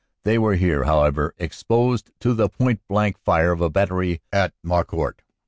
They 0.23 0.39
were 0.39 0.55
here, 0.55 0.85
however, 0.85 1.35
exposed 1.37 2.09
to 2.21 2.33
the 2.33 2.49
point 2.49 2.81
blank 2.89 3.19
fire 3.19 3.51
of 3.51 3.61
a 3.61 3.69
battery 3.69 4.19
at 4.33 4.51
Maucourt. 4.63 5.21